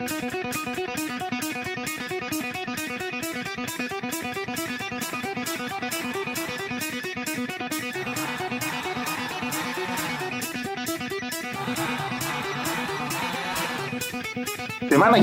[0.00, 0.08] Semana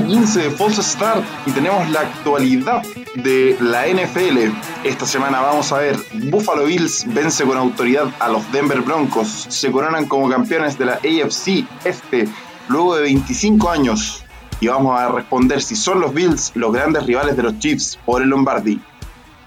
[0.06, 2.84] 15 de False Start y tenemos la actualidad
[3.16, 4.52] de la NFL.
[4.84, 5.96] Esta semana vamos a ver
[6.30, 10.92] Buffalo Bills vence con autoridad a los Denver Broncos, se coronan como campeones de la
[10.92, 12.28] AFC este
[12.68, 14.24] luego de 25 años
[14.60, 18.22] y vamos a responder si son los Bills los grandes rivales de los Chiefs por
[18.22, 18.80] el Lombardi.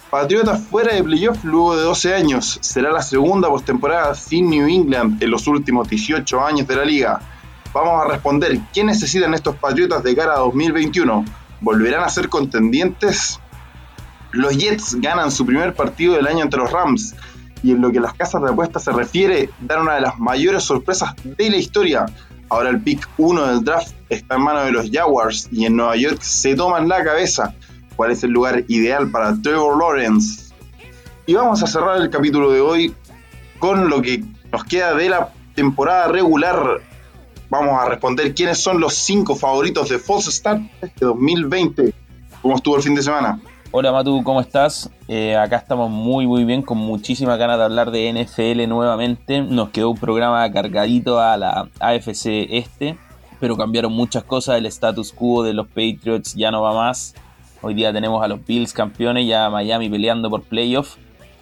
[0.10, 2.60] Patriotas fuera de playoff luego de 12 años.
[2.62, 7.22] Será la segunda postemporada sin New England en los últimos 18 años de la liga.
[7.74, 11.24] Vamos a responder qué necesitan estos Patriotas de cara a 2021.
[11.62, 13.40] ¿Volverán a ser contendientes?
[14.32, 17.16] Los Jets ganan su primer partido del año entre los Rams.
[17.64, 20.64] Y en lo que las casas de apuestas se refiere, dan una de las mayores
[20.64, 22.06] sorpresas de la historia.
[22.50, 25.96] Ahora el pick 1 del draft está en manos de los Jaguars y en Nueva
[25.96, 27.56] York se toman la cabeza
[27.96, 30.54] cuál es el lugar ideal para Trevor Lawrence.
[31.26, 32.94] Y vamos a cerrar el capítulo de hoy
[33.58, 36.82] con lo que nos queda de la temporada regular
[37.50, 41.94] vamos a responder quiénes son los cinco favoritos de False Start este 2020.
[42.42, 43.40] ¿Cómo estuvo el fin de semana?
[43.72, 44.90] Hola Matu, ¿cómo estás?
[45.08, 49.42] Eh, acá estamos muy muy bien, con muchísimas ganas de hablar de NFL nuevamente.
[49.42, 52.98] Nos quedó un programa cargadito a la AFC este,
[53.42, 54.60] pero cambiaron muchas cosas.
[54.60, 57.16] El status quo de los Patriots ya no va más.
[57.62, 60.96] Hoy día tenemos a los Bills campeones y a Miami peleando por playoff.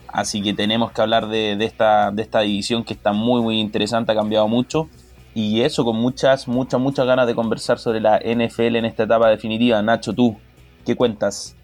[0.08, 4.14] Así que tenemos que hablar de, esta, de esta división que está muy muy interesante,
[4.14, 4.90] ha cambiado mucho.
[5.36, 9.30] Y eso, con muchas, muchas, muchas ganas de conversar sobre la NFL en esta etapa
[9.30, 9.82] definitiva.
[9.82, 10.38] Nacho, tú,
[10.86, 11.56] ¿qué cuentas?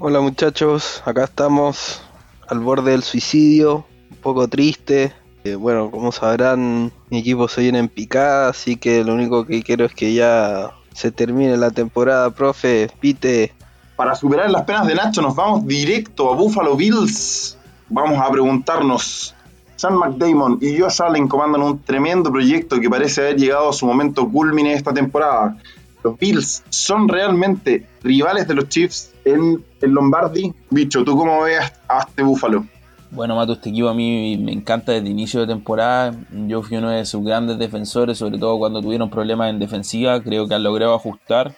[0.00, 2.02] Hola muchachos, acá estamos
[2.48, 5.12] al borde del suicidio, un poco triste.
[5.44, 9.62] Eh, bueno, como sabrán, mi equipo se viene en picada, así que lo único que
[9.62, 12.90] quiero es que ya se termine la temporada, profe.
[13.00, 13.52] Pite.
[13.96, 17.56] Para superar las penas de Nacho, nos vamos directo a Buffalo Bills.
[17.88, 19.34] Vamos a preguntarnos
[19.76, 23.86] Sean McDamon y Josh Allen comandan un tremendo proyecto que parece haber llegado a su
[23.86, 25.56] momento culmine esta temporada.
[26.04, 30.52] Los Bills son realmente rivales de los Chiefs en el Lombardi.
[30.68, 32.66] Bicho, ¿tú cómo ves a este Búfalo?
[33.12, 36.14] Bueno, Mato, este equipo a mí me encanta desde inicio de temporada.
[36.46, 40.20] Yo fui uno de sus grandes defensores, sobre todo cuando tuvieron problemas en defensiva.
[40.22, 41.52] Creo que han logrado ajustar.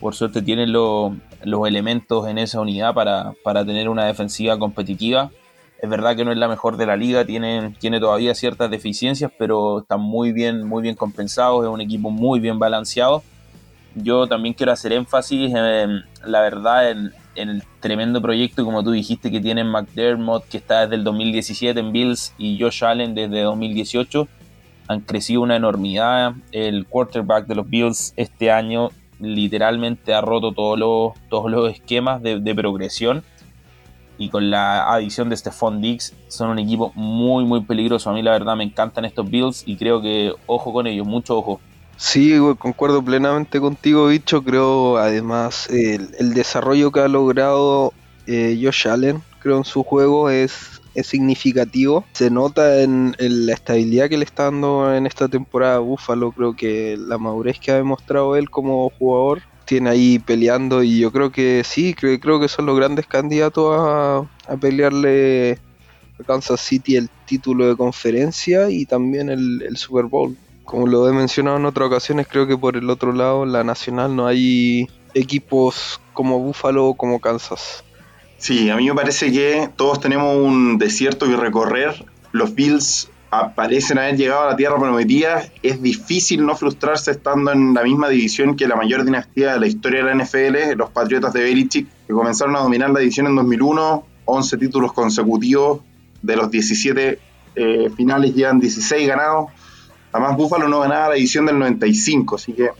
[0.00, 1.16] Por suerte tienen los
[1.66, 5.30] elementos en esa unidad para, para tener una defensiva competitiva.
[5.80, 9.30] Es verdad que no es la mejor de la liga, tiene, tiene todavía ciertas deficiencias,
[9.38, 13.22] pero están muy bien, muy bien compensados, es un equipo muy bien balanceado.
[13.94, 19.30] Yo también quiero hacer énfasis, en, la verdad, en, el tremendo proyecto, como tú dijiste,
[19.30, 24.26] que tienen McDermott, que está desde el 2017 en Bills, y Josh Allen desde 2018.
[24.88, 26.32] Han crecido una enormidad.
[26.50, 28.90] El quarterback de los Bills este año
[29.20, 33.22] literalmente ha roto todos los, todos los esquemas de, de progresión
[34.18, 38.10] y con la adición de Stephon Diggs son un equipo muy muy peligroso.
[38.10, 41.38] A mí la verdad me encantan estos Bills y creo que ojo con ellos, mucho
[41.38, 41.60] ojo.
[41.98, 44.42] Sí, concuerdo plenamente contigo, bicho.
[44.44, 47.92] Creo además el, desarrollo que ha logrado
[48.28, 52.04] eh, Josh Allen, creo en su juego es, es significativo.
[52.12, 56.30] Se nota en, la estabilidad que le está dando en esta temporada a Buffalo.
[56.30, 61.12] Creo que la madurez que ha demostrado él como jugador tiene ahí peleando y yo
[61.12, 65.58] creo que sí, creo, creo que son los grandes candidatos a, pelearle
[66.18, 70.36] a Kansas City el título de conferencia y también el, Super Bowl.
[70.68, 74.14] Como lo he mencionado en otras ocasiones, creo que por el otro lado, la nacional,
[74.14, 77.82] no hay equipos como Buffalo o como Kansas.
[78.36, 82.04] Sí, a mí me parece que todos tenemos un desierto que recorrer.
[82.32, 83.08] Los Bills
[83.56, 88.10] parecen haber llegado a la tierra prometida, es difícil no frustrarse estando en la misma
[88.10, 91.88] división que la mayor dinastía de la historia de la NFL, los Patriotas de Belichick,
[92.06, 95.80] que comenzaron a dominar la división en 2001, 11 títulos consecutivos,
[96.20, 97.18] de los 17
[97.54, 99.48] eh, finales llevan 16 ganados.
[100.18, 102.70] Además, Buffalo no ganaba la división del 95, así que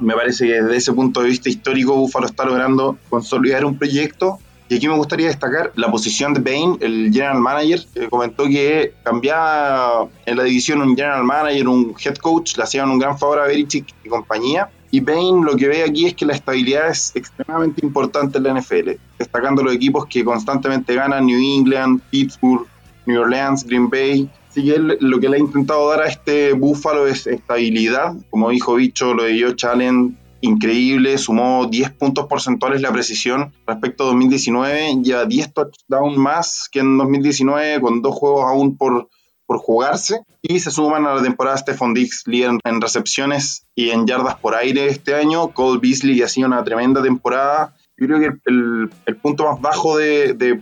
[0.00, 4.38] me parece que desde ese punto de vista histórico, Buffalo está logrando consolidar un proyecto
[4.68, 8.92] y aquí me gustaría destacar la posición de Bain, el general manager, que comentó que
[9.04, 13.40] cambiaba en la división un general manager, un head coach, le hacían un gran favor
[13.40, 14.68] a Belichick y compañía.
[14.90, 18.60] Y Bain lo que ve aquí es que la estabilidad es extremadamente importante en la
[18.60, 22.66] NFL, destacando los equipos que constantemente ganan, New England, Pittsburgh,
[23.06, 24.30] New Orleans, Green Bay.
[24.52, 28.74] Así que lo que le ha intentado dar a este Búfalo es estabilidad, como dijo
[28.74, 34.98] Bicho, lo de Joe Allen increíble, sumó 10 puntos porcentuales la precisión respecto a 2019,
[35.00, 39.08] ya 10 touchdowns más que en 2019, con dos juegos aún por,
[39.46, 44.06] por jugarse y se suman a la temporada Stephon Diggs, líder en recepciones y en
[44.06, 45.54] yardas por aire este año.
[45.54, 47.74] Cole Beasley ha sido una tremenda temporada.
[47.96, 50.60] Yo creo que el, punto más bajo de, de,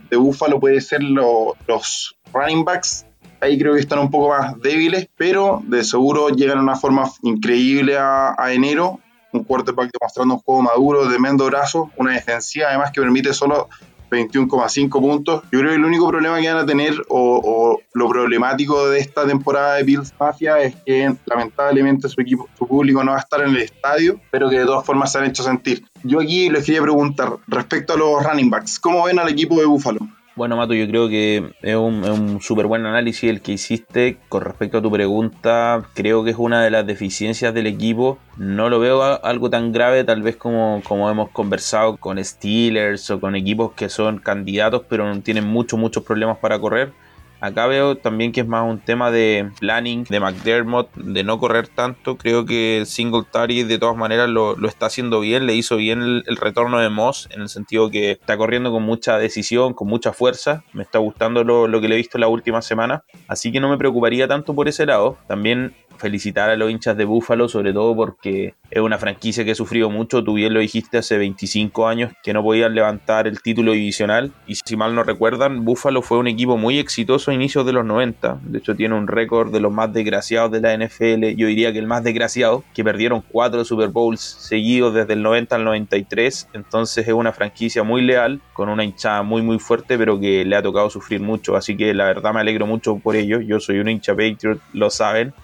[0.61, 3.05] puede ser los running backs.
[3.41, 7.11] Ahí creo que están un poco más débiles, pero de seguro llegan a una forma
[7.23, 9.01] increíble a, enero
[9.33, 13.69] un quarterback demostrando un juego maduro, tremendo brazo, una defensiva además que permite solo
[14.11, 15.43] 21,5 puntos.
[15.53, 19.27] Yo creo que el único problema que van a tener o, lo problemático de esta
[19.27, 23.41] temporada de Bills Mafia es que lamentablemente su equipo, su público no va a estar
[23.43, 25.85] en el estadio, pero que de todas formas se han hecho sentir.
[26.03, 29.67] Yo aquí les quería preguntar respecto a los running backs, ¿cómo ven al equipo de
[29.67, 30.01] Buffalo?
[30.41, 34.79] Bueno, Mato, yo creo que es un, súper buen análisis el que hiciste con respecto
[34.79, 35.83] a tu pregunta.
[35.93, 38.17] Creo que es una de las deficiencias del equipo.
[38.39, 43.21] No lo veo algo tan grave, tal vez como, como hemos conversado con Steelers o
[43.21, 46.95] con equipos que son candidatos, pero tienen muchos, muchos problemas para correr.
[47.41, 51.69] Acá veo también que es más un tema de planning de McDermott, de no correr
[51.69, 52.17] tanto.
[52.17, 56.79] Creo que Singletary de todas maneras lo, está haciendo bien, le hizo bien el, retorno
[56.81, 60.65] de Moss, en el sentido que está corriendo con mucha decisión, con mucha fuerza.
[60.73, 63.05] Me está gustando lo, lo que le he visto la última semana.
[63.27, 65.17] Así que no me preocuparía tanto por ese lado.
[65.27, 69.55] También felicitar a los hinchas de Búfalo, sobre todo porque es una franquicia que ha
[69.55, 70.25] sufrido mucho.
[70.25, 74.33] Tú bien lo dijiste hace 25 años que no podían levantar el título divisional.
[74.47, 77.85] Y si mal no recuerdan, Búfalo fue un equipo muy exitoso a inicios de los
[77.85, 78.41] 90.
[78.43, 81.37] De hecho, tiene un récord de los más desgraciados de la NFL.
[81.37, 85.57] Yo diría que el más desgraciado, que perdieron cuatro Super Bowls seguidos desde el 90
[85.57, 86.49] al 93.
[86.55, 90.57] Entonces es una franquicia muy leal, con una hinchada muy, muy fuerte, pero que le
[90.57, 91.57] ha tocado sufrir mucho.
[91.57, 93.41] Así que la verdad me alegro mucho por ello.
[93.41, 95.35] Yo soy un hincha Patriot, lo saben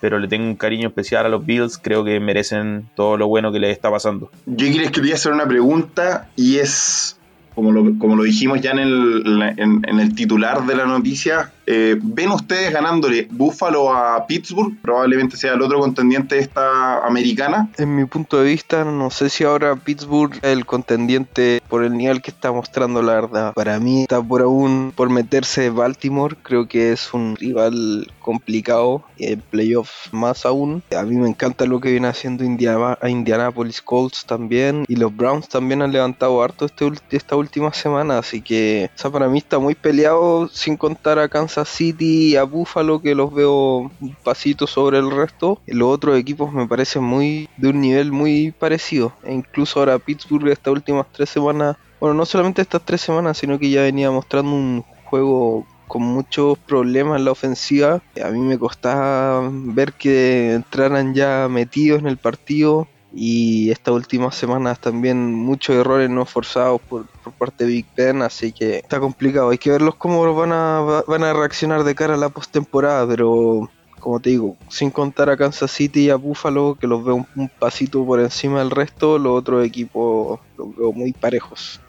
[0.00, 3.52] pero le tengo un cariño especial a los Bills, creo que merecen todo lo bueno
[3.52, 4.30] que les está pasando.
[4.46, 7.18] Yo quería hacer una pregunta y es,
[7.54, 11.96] como lo, como lo dijimos ya en el, en el titular de la noticia, eh,
[12.02, 14.76] ¿Ven ustedes ganándole Buffalo a Pittsburgh?
[14.82, 17.70] Probablemente sea el otro contendiente de esta americana.
[17.78, 21.96] En mi punto de vista, no sé si ahora Pittsburgh es el contendiente por el
[21.96, 23.54] nivel que está mostrando, la verdad.
[23.54, 26.36] Para mí está por aún por meterse Baltimore.
[26.42, 30.82] Creo que es un rival complicado, en playoffs más aún.
[30.96, 34.84] A mí me encanta lo que viene haciendo Indiana, Indianapolis Colts también.
[34.88, 38.18] Y los Browns también han levantado harto este, esta última semana.
[38.18, 43.00] Así que, o para mí está muy peleado sin contar a Kansas City a Buffalo
[43.00, 45.60] que los veo un pasito sobre el resto.
[45.66, 49.12] Los otros equipos me parecen muy de un nivel muy parecido.
[49.24, 53.58] E incluso ahora Pittsburgh estas últimas tres semanas, bueno, no solamente estas tres semanas, sino
[53.58, 58.00] que ya venía mostrando un juego con muchos problemas en la ofensiva.
[58.24, 64.34] A mí me costaba ver que entraran ya metidos en el partido y estas últimas
[64.34, 67.06] semanas también muchos errores no forzados por,
[67.38, 69.50] parte de Big Ben, así que está complicado.
[69.50, 73.68] Hay que verlos cómo van a, van a reaccionar de cara a la postemporada, pero
[74.00, 77.48] como te digo, sin contar a Kansas City y a Buffalo, que los veo un,
[77.48, 81.80] pasito por encima del resto, los otros equipos los veo muy parejos.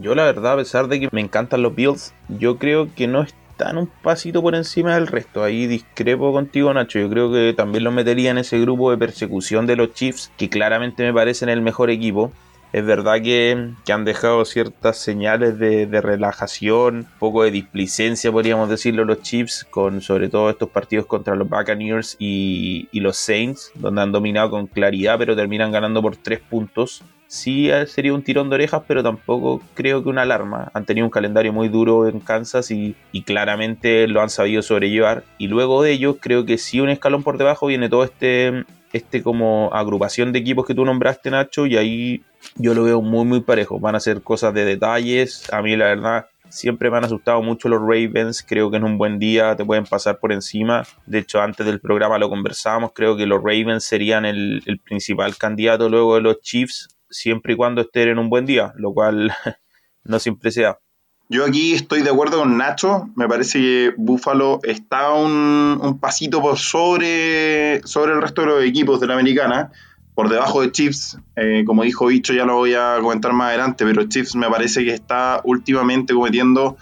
[0.00, 3.22] Yo la verdad, a pesar de que me encantan los Bills, yo creo que no
[3.22, 5.42] es están un pasito por encima del resto.
[5.42, 7.00] Ahí discrepo contigo, Nacho.
[7.00, 10.48] Yo creo que también lo metería en ese grupo de persecución de los Chiefs, que
[10.48, 12.30] claramente me parecen el mejor equipo.
[12.72, 19.04] Es verdad que, han dejado ciertas señales de, relajación, un poco de displicencia, podríamos decirlo,
[19.04, 24.02] los Chiefs, con sobre todo estos partidos contra los Buccaneers y, y los Saints, donde
[24.02, 28.48] han dominado con claridad, pero terminan ganando por tres puntos sí eh, sería un tirón
[28.48, 30.70] de orejas, pero tampoco creo que una alarma.
[30.74, 35.24] Han tenido un calendario muy duro en Kansas y, claramente lo han sabido sobrellevar.
[35.36, 39.22] Y luego de ellos, creo que sí un escalón por debajo viene todo este, este
[39.22, 42.22] como agrupación de equipos que tú nombraste, Nacho, y ahí
[42.56, 43.78] yo lo veo muy, muy parejo.
[43.78, 45.52] Van a ser cosas de detalles.
[45.52, 48.96] A mí, la verdad, Siempre me han asustado mucho los Ravens, creo que en un
[48.96, 50.84] buen día te pueden pasar por encima.
[51.04, 55.88] De hecho, antes del programa lo conversábamos, creo que los Ravens serían el, principal candidato
[55.88, 59.30] luego de los Chiefs siempre y cuando estén en un buen día, lo cual
[60.04, 60.78] no siempre sea.
[61.30, 63.10] Yo aquí estoy de acuerdo con Nacho.
[63.14, 68.98] Me parece que Buffalo está un, pasito por sobre, sobre el resto de los equipos
[68.98, 69.70] de la americana.
[70.14, 73.84] Por debajo de Chiefs, eh, como dijo Bicho, ya lo voy a comentar más adelante,
[73.84, 76.76] pero Chiefs me parece que está últimamente cometiendo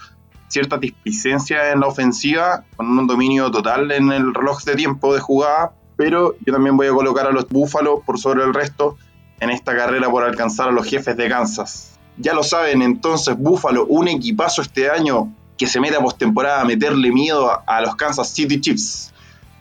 [0.47, 5.21] cierta displicencia en la ofensiva, con un dominio total en el reloj de tiempo de
[5.21, 5.73] jugada.
[5.97, 8.97] Pero yo también voy a colocar a los Buffalo por sobre el resto
[9.41, 11.96] en esta carrera por alcanzar a los jefes de Kansas.
[12.19, 16.65] Ya lo saben, entonces Buffalo, un equipazo este año que se mete a postemporada a
[16.65, 19.13] meterle miedo a, los Kansas City Chiefs.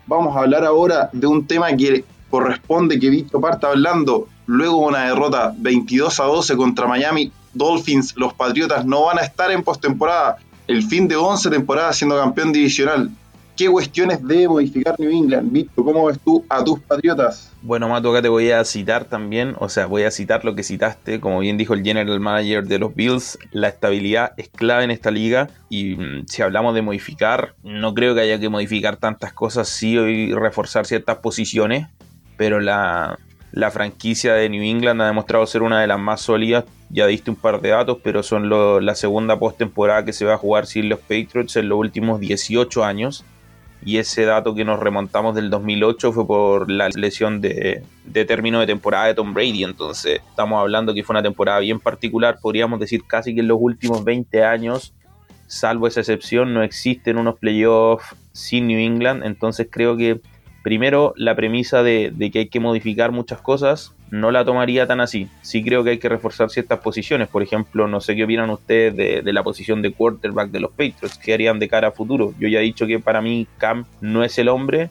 [0.08, 4.28] Vamos a hablar ahora de un tema que corresponde que Víctor parta hablando.
[4.46, 9.52] Luego una derrota 22 a 12 contra Miami Dolphins, los Patriotas no van a estar
[9.52, 10.38] en postemporada.
[10.68, 13.10] El fin de 11 temporadas siendo campeón divisional.
[13.56, 15.50] ¿Qué cuestiones debe modificar New England?
[15.50, 17.54] Víctor, ¿cómo ves tú a tus Patriotas?
[17.62, 20.64] Bueno, Mato, acá te voy a citar también, o sea, voy a citar lo que
[20.64, 24.92] citaste, como bien dijo el general manager de los Bills, la estabilidad es clave en
[24.92, 29.32] esta liga y mm, si hablamos de modificar, no creo que haya que modificar tantas
[29.32, 31.88] cosas, sí hoy reforzar ciertas posiciones,
[32.36, 33.18] pero la,
[33.54, 36.66] la franquicia de New England ha demostrado ser una de las más sólidas.
[36.90, 38.50] Ya diste un par de datos, pero son
[38.86, 42.84] la segunda postemporada que se va a jugar sin los Patriots en los últimos 18
[42.84, 43.26] años
[43.86, 48.66] y ese dato que nos remontamos del 2008 fue por la lesión de, término de
[48.66, 49.64] temporada de Tom Brady.
[49.64, 53.60] Entonces, estamos hablando que fue una temporada bien particular, podríamos decir casi que en los
[53.62, 54.96] últimos 20 años,
[55.46, 59.24] salvo esa excepción, no existen unos playoffs sin New England.
[59.24, 60.20] Entonces, creo que
[60.64, 65.02] primero la premisa de, de que hay que modificar muchas cosas no la tomaría tan
[65.02, 65.28] así.
[65.42, 67.28] Sí creo que hay que reforzar ciertas posiciones.
[67.28, 71.18] Por ejemplo, no sé qué opinan ustedes de, la posición de quarterback de los Patriots.
[71.18, 72.34] ¿Qué harían de cara a futuro?
[72.40, 74.90] Yo ya he dicho que para mí Cam no es el hombre,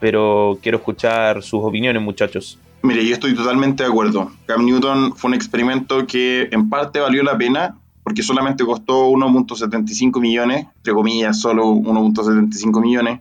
[0.00, 2.58] pero quiero escuchar sus opiniones, muchachos.
[2.82, 4.30] Mire, yo estoy totalmente de acuerdo.
[4.46, 10.20] Cam Newton fue un experimento que en parte valió la pena porque solamente costó 1.75
[10.20, 13.20] millones, entre comillas, solo 1.75 millones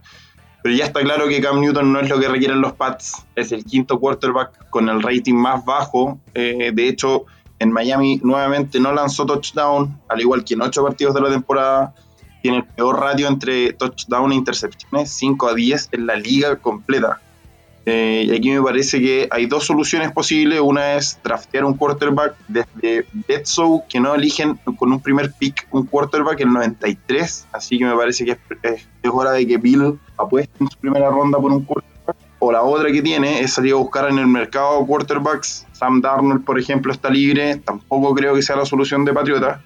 [0.65, 3.23] pero ya está claro que Cam Newton no es lo que requieren los Pats.
[3.35, 6.17] Es el quinto quarterback con el rating más bajo.
[6.33, 7.25] Eh, de hecho,
[7.59, 11.93] en Miami nuevamente no lanzó touchdown, al igual que en ocho partidos de la temporada.
[12.41, 17.21] Tiene el peor ratio entre touchdown e intercepciones, 5 a 10 en la liga completa.
[17.85, 20.59] Eh, y aquí me parece que hay dos soluciones posibles.
[20.61, 25.85] Una es draftear un quarterback desde Bledsoe, que no eligen con un primer pick un
[25.85, 27.49] quarterback en el 93.
[27.51, 31.09] Así que me parece que es, es, hora de que Bill apueste en su primera
[31.09, 32.15] ronda por un quarterback.
[32.39, 35.65] O la otra que tiene es salir a buscar en el mercado quarterbacks.
[35.71, 37.57] Sam Darnold, por ejemplo, está libre.
[37.57, 39.61] Tampoco creo que sea la solución de Patriota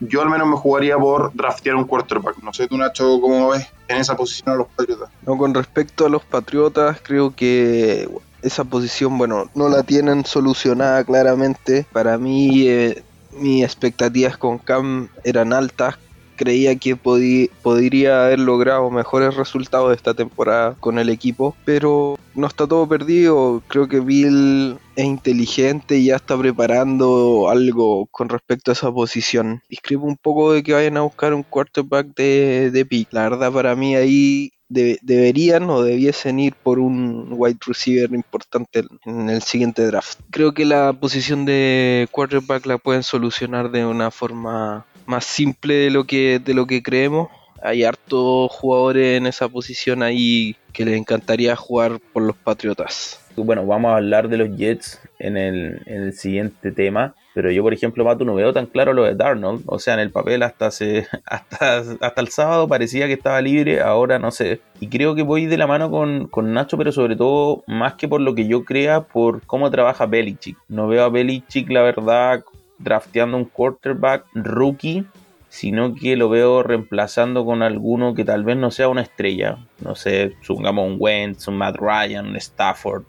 [0.00, 2.42] yo al menos me jugaría por draftear un quarterback.
[2.42, 5.08] No sé tú, Nacho, cómo ves en esa posición a los Patriotas.
[5.26, 8.08] No, con respecto a los Patriotas, creo que
[8.42, 11.86] esa posición, bueno, no la tienen solucionada claramente.
[11.92, 15.96] Para mí, eh, mis expectativas con Cam eran altas
[16.36, 22.66] creía que podría haber logrado mejores resultados esta temporada con el equipo, pero no está
[22.66, 23.62] todo perdido.
[23.68, 29.62] Creo que Bill es inteligente y ya está preparando algo con respecto a esa posición.
[29.68, 33.12] Discrepo un poco de que vayan a buscar un quarterback de, de pick.
[33.12, 39.30] La verdad, para mí ahí deberían o debiesen ir por un wide receiver importante en
[39.30, 40.20] el siguiente draft.
[40.30, 45.90] Creo que la posición de quarterback la pueden solucionar de una forma más simple de
[45.90, 47.28] lo que, de lo que creemos.
[47.62, 53.20] Hay hartos jugadores en esa posición ahí que les encantaría jugar por los Patriotas.
[53.36, 57.14] Bueno, vamos a hablar de los Jets en el, en el siguiente tema.
[57.34, 59.64] Pero yo, por ejemplo, Mato, no veo tan claro lo de Darnold.
[59.66, 63.80] O sea, en el papel hasta, se, hasta, hasta el sábado parecía que estaba libre,
[63.80, 64.60] ahora no sé.
[64.78, 68.06] Y creo que voy de la mano con, con, Nacho, pero sobre todo, más que
[68.06, 70.56] por lo que yo crea, por cómo trabaja Belichick.
[70.68, 72.44] No veo a Belichick, la verdad,
[72.78, 75.06] drafteando un quarterback rookie,
[75.48, 79.58] sino que lo veo reemplazando con alguno que tal vez no sea una estrella.
[79.80, 83.04] No sé, supongamos un Wentz, un Matt Ryan, un Stafford.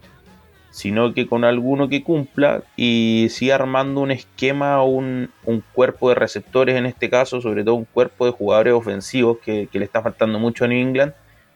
[0.70, 5.32] Sino que con alguno que cumpla y siga armando un esquema o un,
[5.74, 9.86] cuerpo de receptores en este caso, sobre todo un cuerpo de jugadores ofensivos que, le
[9.86, 11.14] está faltando mucho a New England,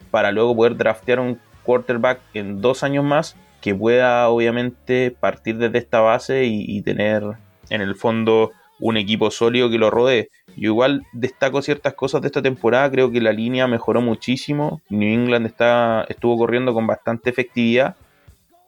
[0.10, 5.78] para luego poder draftear un quarterback en dos años más que pueda obviamente partir desde
[5.78, 7.36] esta base y tener
[7.70, 10.30] en el fondo un equipo sólido que lo rodee.
[10.56, 15.14] Yo igual destaco ciertas cosas de esta temporada, creo que la línea mejoró muchísimo, New
[15.14, 17.96] England está, estuvo corriendo con bastante efectividad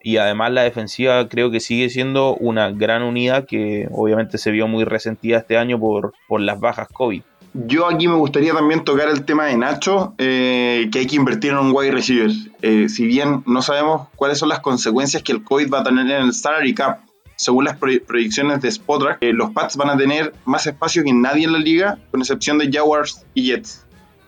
[0.03, 4.67] y además la defensiva creo que sigue siendo una gran unidad que obviamente se vio
[4.67, 7.21] muy resentida este año por, por las bajas COVID.
[7.53, 11.51] Yo aquí me gustaría también tocar el tema de Nacho, eh, que hay que invertir
[11.51, 12.31] en un wide receiver.
[12.61, 16.09] Eh, si bien no sabemos cuáles son las consecuencias que el COVID va a tener
[16.09, 17.01] en el salary cap,
[17.41, 21.45] según las proyecciones de Spotrack, eh, los Pats van a tener más espacio que nadie
[21.45, 23.83] en la liga, con excepción de Jaguars y Jets.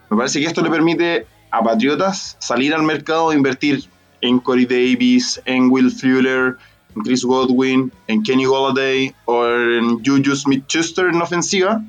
[0.10, 3.84] Me parece que esto le permite a Patriotas salir al mercado e invertir
[4.22, 6.58] en Corey Davis, en Will Fuller,
[6.96, 11.84] en Chris Godwin, en Kenny Golladay o en Juju Smith-Schuster en ofensiva.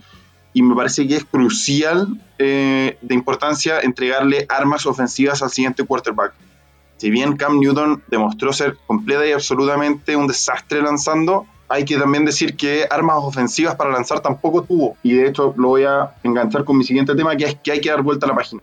[0.52, 6.35] Y me parece que es crucial eh, de importancia entregarle armas ofensivas al siguiente quarterback.
[7.04, 12.25] Si bien Cam Newton demostró ser completa y absolutamente un desastre lanzando, hay que también
[12.25, 14.96] decir que armas ofensivas para lanzar tampoco tuvo.
[15.02, 17.82] Y de hecho lo voy a enganchar con mi siguiente tema, que es que hay
[17.82, 18.62] que dar vuelta a la página.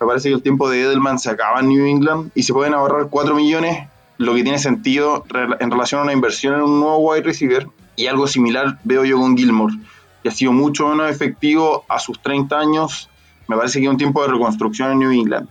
[0.00, 2.72] Me parece que el tiempo de Edelman se acaba en New England y se pueden
[2.72, 3.86] ahorrar 4 millones,
[4.16, 5.26] lo que tiene sentido
[5.60, 7.66] en relación a una inversión en un nuevo wide receiver.
[7.96, 9.74] Y algo similar veo yo con Gilmore,
[10.22, 13.10] que ha sido mucho menos efectivo a sus 30 años.
[13.46, 15.50] Me parece que es un tiempo de reconstrucción en New England.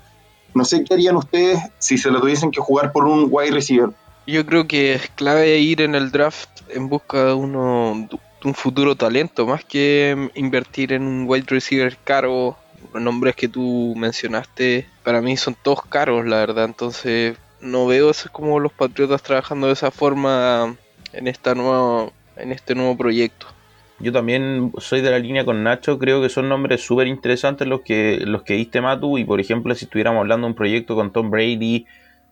[0.53, 3.89] No sé qué harían ustedes si se lo tuviesen que jugar por un wide receiver.
[4.25, 8.07] Yo creo que es clave ir en el draft en busca de uno
[8.43, 12.57] un futuro talento, más que invertir en un wide receiver caro.
[12.93, 16.65] Los nombres que tú mencionaste, para mí son todos caros, la verdad.
[16.65, 20.75] Entonces, no veo eso como los Patriotas trabajando de esa forma
[21.13, 23.48] en esta nueva, en este nuevo proyecto.
[24.03, 27.83] Yo también soy de la línea con Nacho, creo que son nombres súper interesantes los
[27.83, 31.13] que, los que diste Matu y por ejemplo si estuviéramos hablando de un proyecto con
[31.13, 31.86] Tom Brady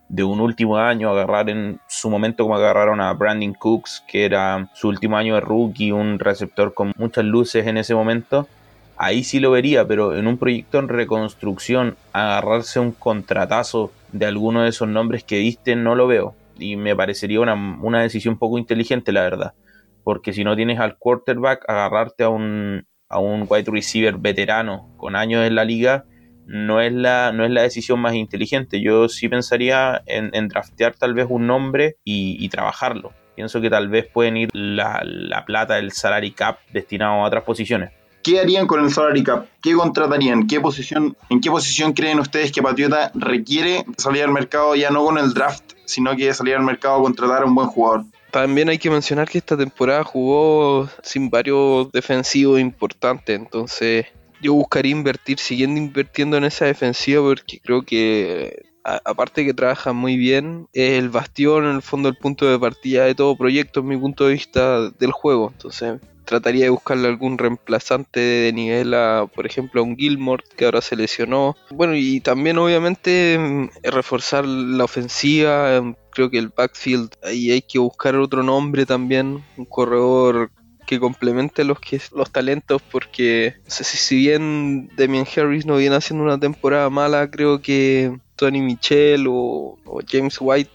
[0.09, 4.69] de un último año, agarrar en su momento como agarraron a Brandon Cooks, que era
[4.73, 8.49] su último año de rookie, un receptor con muchas luces en ese momento,
[8.97, 14.63] ahí sí lo vería, pero en un proyecto en reconstrucción, agarrarse un contratazo de alguno
[14.63, 16.35] de esos nombres que diste, no lo veo.
[16.59, 19.53] Y me parecería una, una decisión poco inteligente, la verdad
[20.03, 25.15] porque si no tienes al quarterback, agarrarte a un, a un wide receiver veterano con
[25.15, 26.05] años en la liga
[26.45, 28.81] no es la, no es la decisión más inteligente.
[28.81, 33.13] Yo sí pensaría en, draftear tal vez un nombre y, trabajarlo.
[33.35, 37.43] Pienso que tal vez pueden ir la, la plata del salary cap destinado a otras
[37.43, 37.91] posiciones.
[38.23, 39.45] ¿Qué harían con el salary cap?
[39.61, 40.47] ¿Qué contratarían?
[40.47, 45.03] ¿Qué posición, ¿En qué posición creen ustedes que Patriota requiere salir al mercado ya no
[45.03, 48.03] con el draft, sino que salir al mercado a contratar a un buen jugador?
[48.31, 54.05] También hay que mencionar que esta temporada jugó sin varios defensivos importantes, entonces
[54.41, 60.17] yo buscaría invertir, siguiendo invirtiendo en esa defensiva porque creo que aparte que trabaja muy
[60.17, 63.87] bien, es el bastión en el fondo el punto de partida de todo proyecto, en
[63.87, 65.51] mi punto de vista del juego.
[65.51, 70.65] Entonces trataría de buscarle algún reemplazante de nivel a, por ejemplo, a un Gilmore que
[70.65, 71.57] ahora se lesionó.
[71.71, 75.75] Bueno, y también obviamente mm, reforzar la ofensiva.
[75.75, 80.51] Em, creo que el backfield, ahí hay que buscar otro nombre también, un corredor
[80.87, 86.37] que complemente los que los talentos porque si, bien Demian Harris no viene haciendo una
[86.37, 89.77] temporada mala creo que Tony Michel o
[90.09, 90.71] James White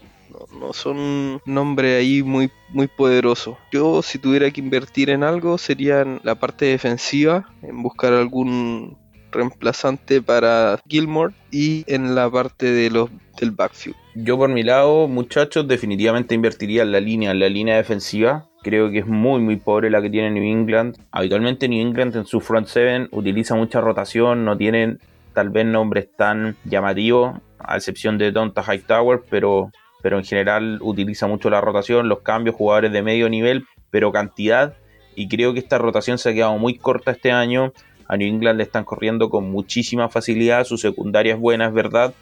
[0.57, 3.57] no son un nombre ahí muy, muy poderoso.
[3.73, 8.97] Yo si tuviera que invertir en algo sería en la parte defensiva, en buscar algún
[9.31, 13.97] reemplazante para Gilmore y en la parte de los del backfield.
[14.15, 18.47] Yo por mi lado, muchachos, definitivamente invertiría en la línea, en la línea defensiva.
[18.63, 20.97] Creo que es muy muy pobre la que tiene New England.
[21.11, 24.99] Habitualmente New England en su front seven utiliza mucha rotación, no tienen
[25.33, 31.27] tal vez nombres tan llamativos, a excepción de Donta Hightower, pero pero en general utiliza
[31.27, 34.75] mucho la rotación, los cambios, jugadores de medio nivel, pero cantidad.
[35.15, 37.73] Y creo que esta rotación se ha quedado muy corta este año.
[38.07, 42.13] A New England le están corriendo con muchísima facilidad, su secundaria es buena, es verdad,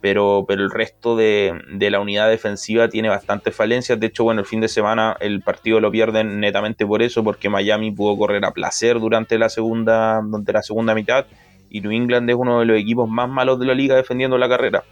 [0.00, 3.98] pero, pero el resto de, de, la unidad defensiva tiene bastantes falencias.
[3.98, 7.48] De hecho, bueno, el fin de semana el partido lo pierden netamente por eso, porque
[7.48, 11.26] Miami pudo correr a placer durante la segunda, durante la segunda mitad,
[11.70, 14.48] y New England es uno de los equipos más malos de la liga defendiendo la
[14.48, 14.84] carrera.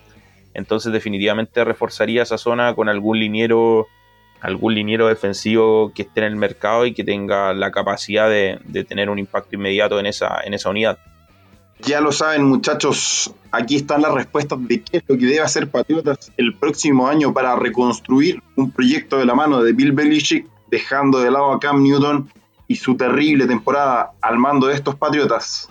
[0.55, 3.89] Entonces definitivamente reforzaría esa zona con algún liniero,
[4.41, 9.11] algún liniero defensivo que esté en el mercado y que tenga la capacidad de, tener
[9.11, 10.99] un impacto inmediato en esa, en esa unidad.
[11.81, 15.69] Ya lo saben muchachos, aquí están las respuestas de qué es lo que debe hacer
[15.69, 21.19] Patriotas el próximo año para reconstruir un proyecto de la mano de Bill Belichick, dejando
[21.19, 22.31] de lado a Cam Newton
[22.69, 25.69] y su terrible temporada al mando de estos Patriotas.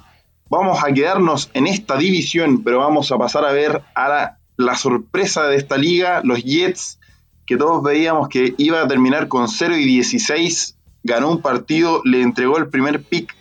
[0.49, 5.47] Vamos a quedarnos en esta división, pero vamos a pasar a ver a la sorpresa
[5.47, 6.99] de esta liga, los Jets,
[7.45, 12.21] que todos veíamos que iba a terminar con 0 y 16, ganó un partido, le
[12.21, 13.35] entregó el primer pick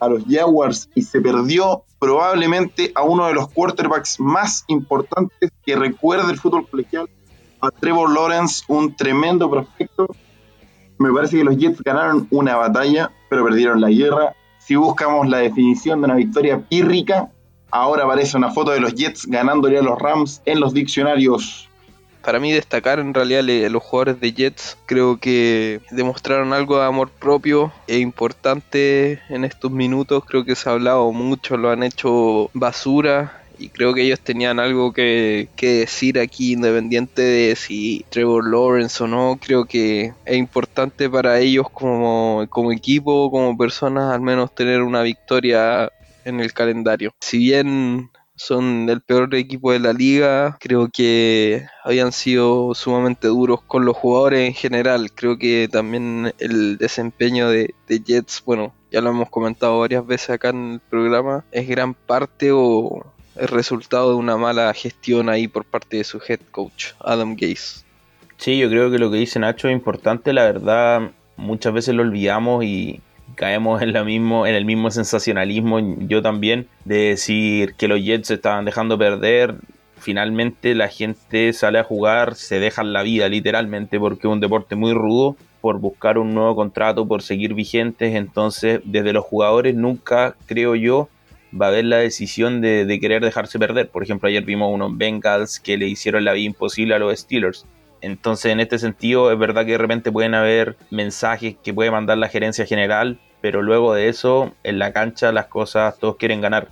[0.00, 5.76] a los Jaguars y se perdió probablemente a uno de los quarterbacks más importantes que
[5.76, 7.08] recuerda el fútbol colegial,
[7.60, 10.06] a Trevor Lawrence, un tremendo prospecto.
[10.98, 14.34] Me parece que los Jets ganaron una batalla, pero perdieron la guerra.
[14.68, 17.30] Si buscamos la definición de una victoria pírrica,
[17.70, 21.68] Ahora aparece una foto de los Jets ganándole a los Rams en los diccionarios.
[22.22, 27.10] Para mí destacar en realidad los jugadores de Jets creo que demostraron algo de amor
[27.10, 30.24] propio e importante en estos minutos.
[30.26, 34.60] Creo que se ha hablado mucho, lo han hecho basura y creo que ellos tenían
[34.60, 39.38] algo que, decir aquí, independiente de si Trevor Lawrence o no.
[39.40, 45.02] Creo que es importante para ellos como, como equipo, como personas, al menos tener una
[45.02, 45.90] victoria
[46.24, 47.12] en el calendario.
[47.20, 50.56] Si bien son el peor equipo de la liga.
[50.60, 55.12] Creo que habían sido sumamente duros con los jugadores en general.
[55.12, 60.50] Creo que también el desempeño de, Jets, bueno, ya lo hemos comentado varias veces acá
[60.50, 63.04] en el programa, es gran parte o
[63.38, 67.84] el resultado de una mala gestión ahí por parte de su head coach, Adam Gase.
[68.36, 72.02] Sí, yo creo que lo que dice Nacho es importante, la verdad muchas veces lo
[72.02, 73.00] olvidamos y,
[73.34, 78.30] caemos en, lo mismo, en el mismo sensacionalismo, yo también, de decir que los Jets
[78.30, 79.54] estaban dejando perder.
[79.96, 84.76] finalmente la gente sale a jugar, se dejan la vida literalmente porque es un deporte
[84.76, 90.36] muy rudo por buscar un nuevo contrato, por seguir vigentes, entonces desde los jugadores nunca,
[90.46, 91.08] creo yo,
[91.52, 93.88] va a haber la decisión de, querer dejarse perder.
[93.88, 97.66] Por ejemplo, ayer vimos unos Bengals que le hicieron la vida imposible a los Steelers.
[98.00, 102.18] Entonces, en este sentido, es verdad que de repente pueden haber mensajes que puede mandar
[102.18, 106.68] la gerencia general, pero luego de eso, en la cancha las cosas todos quieren ganar.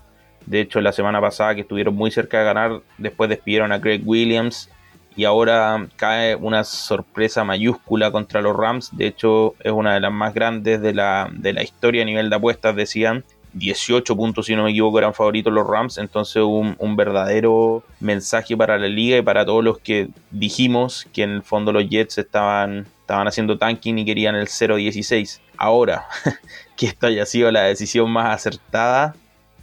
[0.47, 4.03] De hecho, la semana pasada que estuvieron muy cerca de ganar, después despidieron a Greg
[4.05, 4.71] Williams
[5.17, 8.97] y ahora cae una sorpresa mayúscula contra los Rams.
[8.97, 12.31] De hecho, es una de las más grandes de la, de la historia a nivel
[12.31, 13.25] de apuestas, decían.
[13.57, 15.99] 18 puntos, si no me equivoco, eran favoritos los Rams.
[15.99, 21.23] Entonces, un, un, verdadero mensaje para la liga y para todos los que dijimos que
[21.23, 25.41] en el fondo los Jets estaban, estaban haciendo tanking y querían el 0-16.
[25.57, 26.07] Ahora,
[26.77, 29.15] que esto haya sido la decisión más acertada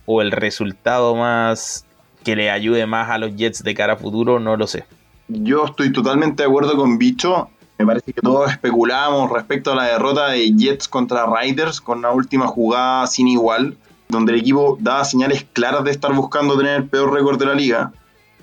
[0.05, 1.85] o el resultado más
[2.23, 4.85] que le ayude más a los Jets de cara a futuro, no lo sé.
[5.27, 9.83] Yo estoy totalmente de acuerdo con Bicho me parece que todos especulábamos respecto a la
[9.85, 13.77] derrota de Jets contra Riders con una última jugada sin igual,
[14.09, 17.55] donde el equipo daba señales claras de estar buscando tener el peor récord de la
[17.55, 17.91] liga.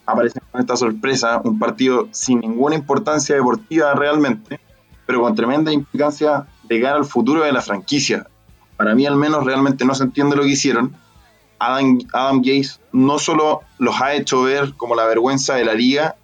[0.06, 4.60] Aparece con esta sorpresa, un partido sin ninguna importancia deportiva realmente,
[5.06, 8.26] pero con tremenda implicancia de cara al futuro de la franquicia.
[8.76, 10.96] Para mí al menos realmente no se entiende lo que hicieron.
[11.58, 16.16] Adam, Adam Gates no solo los ha hecho ver como la vergüenza de la liga,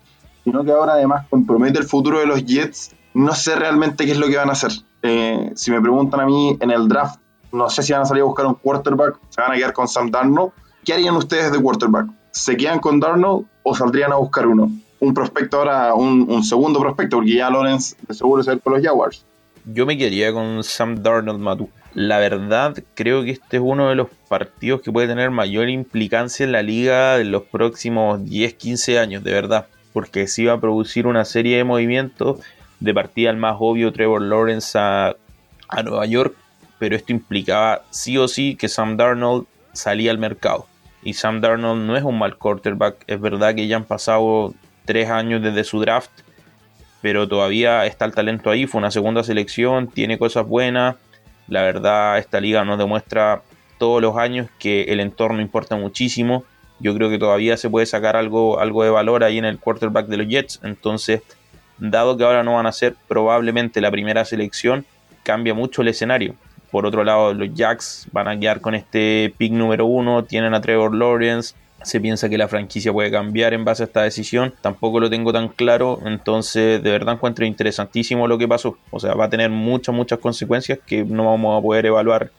[0.45, 4.19] sino que ahora además compromete el futuro de los Jets no sé realmente qué es
[4.19, 4.73] lo que van a hacer.
[5.03, 7.19] Eh, si me preguntan a mí en el draft,
[7.53, 9.89] no sé si van a salir a buscar un quarterback, se van a quedar con
[9.89, 10.53] Sam Darnold.
[10.85, 12.07] ¿Qué harían ustedes de quarterback?
[12.31, 14.71] ¿Se quedan con Darnold o saldrían a buscar uno?
[15.01, 18.83] Un prospecto ahora, un, segundo prospecto, porque ya Lawrence de seguro se va con los
[18.83, 19.25] Jaguars.
[19.65, 21.69] Yo me quedaría con Sam Darnold, Matu.
[21.95, 26.45] La verdad, creo que este es uno de los partidos que puede tener mayor implicancia
[26.45, 29.67] en la liga en los próximos 10-15 años, de verdad.
[29.95, 32.41] Porque si va a producir una serie de movimientos
[32.81, 35.17] de partida el más obvio Trevor Lawrence a,
[35.83, 36.35] Nueva York,
[36.79, 40.67] pero esto implicaba sí o sí que Sam Darnold salía al mercado.
[41.03, 45.09] Y Sam Darnold no es un mal quarterback, es verdad que ya han pasado tres
[45.11, 46.11] años desde su draft,
[47.03, 50.97] pero todavía está el talento ahí, fue una segunda selección, tiene cosas buenas.
[51.47, 53.43] La verdad, esta liga nos demuestra
[53.79, 56.45] todos los años que el entorno importa muchísimo.
[56.81, 60.07] Yo creo que todavía se puede sacar algo, algo de valor ahí en el quarterback
[60.07, 60.61] de los Jets.
[60.63, 61.23] Entonces,
[61.79, 64.85] dado que ahora no van a ser probablemente la primera selección,
[65.23, 66.35] cambia mucho el escenario.
[66.71, 70.61] Por otro lado, los Jacks van a quedar con este pick número uno, tienen a
[70.61, 74.99] Trevor Lawrence, se piensa que la franquicia puede cambiar en base a esta decisión, tampoco
[74.99, 79.27] lo tengo tan claro, entonces de verdad encuentro interesantísimo lo que pasó, o sea, va
[79.27, 82.31] a tener muchas, muchas consecuencias que no vamos a poder evaluar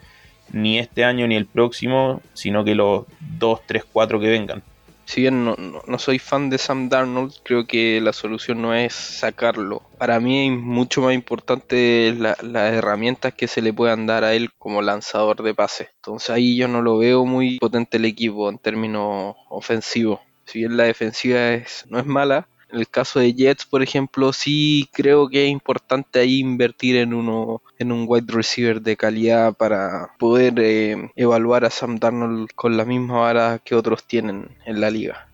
[0.52, 3.06] ni este año ni el próximo, sino que los
[3.40, 4.64] 2, 3, 4 que vengan
[5.08, 8.94] si bien no, no, soy fan de Sam Darnold, creo que la solución no es
[8.94, 9.82] sacarlo.
[9.98, 14.52] Para mí es mucho más importante las herramientas que se le puedan dar a él
[14.58, 15.90] como lanzador de pase.
[15.96, 20.20] Entonces ahí yo no lo veo muy potente el equipo en términos ofensivos.
[20.44, 24.34] Si bien la defensiva es, no es mala, en el caso de Jets, por ejemplo,
[24.34, 29.54] sí creo que es importante ahí invertir en uno, en un wide receiver de calidad
[29.54, 34.82] para poder eh, evaluar a Sam Darnold con la misma vara que otros tienen en
[34.82, 35.30] la liga.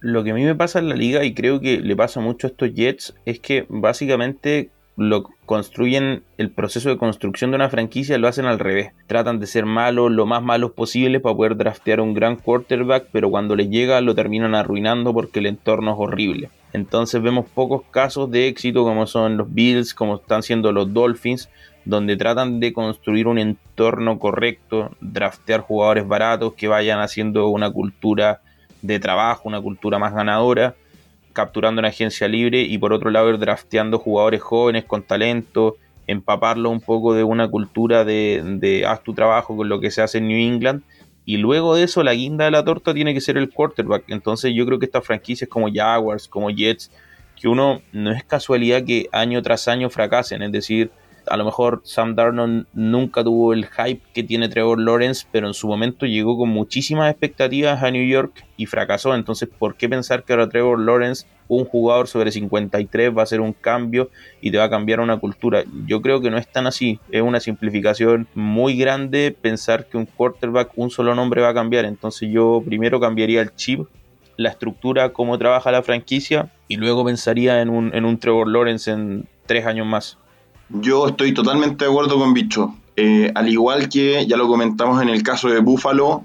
[0.00, 2.46] Lo que a mí me pasa en la liga y creo que le pasa mucho
[2.46, 8.16] a estos Jets es que básicamente lo construyen el proceso de construcción de una franquicia
[8.16, 8.92] lo hacen al revés.
[9.06, 13.30] Tratan de ser malos, lo más malos posible para poder draftear un gran quarterback, pero
[13.30, 16.50] cuando les llega lo terminan arruinando porque el entorno es horrible.
[16.72, 21.50] Entonces vemos pocos casos de éxito como son los Bills, como están siendo los Dolphins,
[21.84, 28.40] donde tratan de construir un entorno correcto, draftear jugadores baratos que vayan haciendo una cultura
[28.82, 30.74] de trabajo, una cultura más ganadora
[31.36, 36.70] capturando una agencia libre y por otro lado ir drafteando jugadores jóvenes con talento, empaparlo
[36.70, 40.16] un poco de una cultura de, de haz tu trabajo con lo que se hace
[40.16, 40.82] en New England
[41.26, 44.04] y luego de eso la guinda de la torta tiene que ser el quarterback.
[44.08, 46.90] Entonces yo creo que estas franquicias como Jaguars, como Jets,
[47.38, 50.90] que uno no es casualidad que año tras año fracasen, es decir,
[51.28, 55.54] a lo mejor Sam Darnold nunca tuvo el hype que tiene Trevor Lawrence, pero en
[55.54, 59.14] su momento llegó con muchísimas expectativas a New York y fracasó.
[59.14, 63.40] Entonces, ¿por qué pensar que ahora Trevor Lawrence, un jugador sobre 53, va a hacer
[63.40, 64.10] un cambio
[64.40, 65.64] y te va a cambiar una cultura?
[65.86, 67.00] Yo creo que no es tan así.
[67.10, 71.84] Es una simplificación muy grande pensar que un quarterback, un solo nombre va a cambiar.
[71.84, 73.86] Entonces, yo primero cambiaría el chip
[74.36, 78.90] la estructura, cómo trabaja la franquicia y luego pensaría en un, en un Trevor Lawrence
[78.90, 80.18] en tres años más.
[80.68, 82.74] Yo estoy totalmente de acuerdo con Bicho.
[82.96, 86.24] Eh, al igual que ya lo comentamos en el caso de Buffalo,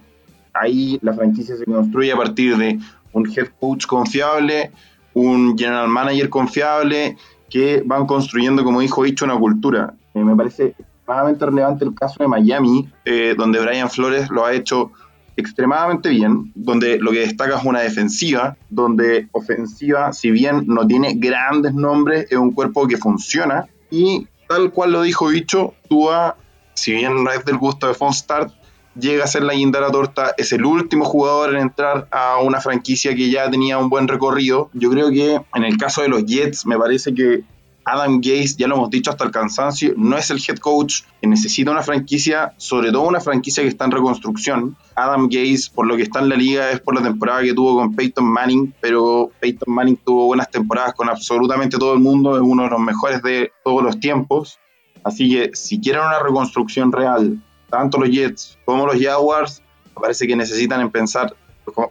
[0.53, 2.79] ahí la franquicia se construye a partir de
[3.13, 4.71] un head coach confiable,
[5.13, 7.17] un general manager confiable,
[7.49, 9.93] que van construyendo, como dijo Dicho, una cultura.
[10.13, 14.53] Eh, me parece extremadamente relevante el caso de Miami, eh, donde Brian Flores lo ha
[14.53, 14.91] hecho
[15.35, 21.15] extremadamente bien, donde lo que destaca es una defensiva, donde ofensiva, si bien no tiene
[21.15, 26.35] grandes nombres, es un cuerpo que funciona y tal cual lo dijo Bicho, Tua,
[26.73, 28.51] si bien no es del gusto de Start,
[28.99, 32.39] llega a ser la guinda de la torta, es el último jugador en entrar a
[32.39, 34.69] una franquicia que ya tenía un buen recorrido.
[34.73, 37.43] Yo creo que en el caso de los Jets, me parece que
[37.83, 41.27] Adam Gaze, ya lo hemos dicho hasta el cansancio, no es el head coach que
[41.27, 44.77] necesita una franquicia, sobre todo una franquicia que está en reconstrucción.
[44.95, 47.75] Adam Gaze, por lo que está en la liga, es por la temporada que tuvo
[47.75, 52.41] con Peyton Manning, pero Peyton Manning tuvo buenas temporadas con absolutamente todo el mundo, es
[52.43, 54.59] uno de los mejores de todos los tiempos.
[55.03, 59.63] Así que si quieren una reconstrucción real, tanto los Jets como los Jaguars,
[59.99, 61.35] parece que necesitan pensar,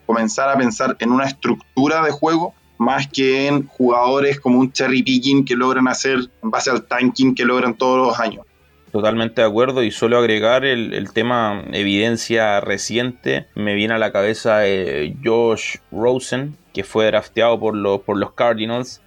[0.07, 5.03] comenzar a pensar en una estructura de juego más que en jugadores como un cherry
[5.03, 8.47] picking que logran hacer en base al tanking que logran todos los años.
[8.91, 14.67] Totalmente de acuerdo y solo agregar el, tema evidencia reciente, me viene a la cabeza
[14.67, 19.03] eh, Josh Rosen, que fue drafteado por los, por los Cardinals,